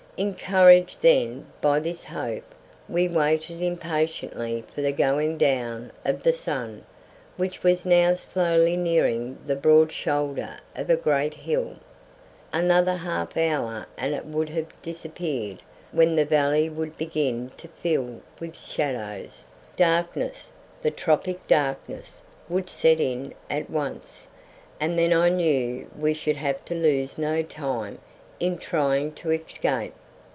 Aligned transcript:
Encouraged 0.17 1.01
then 1.01 1.47
by 1.61 1.79
this 1.79 2.03
hope 2.03 2.43
we 2.87 3.07
waited 3.07 3.59
impatiently 3.59 4.61
for 4.71 4.81
the 4.83 4.91
going 4.91 5.35
down 5.35 5.91
of 6.05 6.21
the 6.21 6.33
sun, 6.33 6.83
which 7.37 7.63
was 7.63 7.87
now 7.87 8.13
slowly 8.13 8.77
nearing 8.77 9.39
the 9.47 9.55
broad 9.55 9.91
shoulder 9.91 10.57
of 10.75 10.91
a 10.91 10.95
great 10.95 11.33
hill. 11.33 11.75
Another 12.53 12.97
half 12.97 13.35
hour 13.35 13.87
and 13.97 14.13
it 14.13 14.25
would 14.25 14.49
have 14.49 14.79
disappeared, 14.83 15.63
when 15.91 16.15
the 16.15 16.25
valley 16.25 16.69
would 16.69 16.95
begin 16.97 17.49
to 17.57 17.67
fill 17.69 18.21
with 18.39 18.55
shadows, 18.55 19.47
darkness 19.75 20.51
the 20.83 20.91
tropic 20.91 21.47
darkness 21.47 22.21
would 22.47 22.69
set 22.69 22.99
in 22.99 23.33
at 23.49 23.71
once, 23.71 24.27
and 24.79 24.99
then 24.99 25.13
I 25.13 25.29
knew 25.29 25.89
we 25.97 26.13
should 26.13 26.37
have 26.37 26.63
to 26.65 26.75
lose 26.75 27.17
no 27.17 27.41
time 27.41 27.97
in 28.39 28.59
trying 28.59 29.13
to 29.13 29.31
escape. 29.31 29.93